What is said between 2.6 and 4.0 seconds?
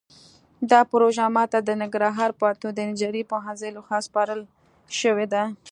د انجنیرۍ پوهنځۍ لخوا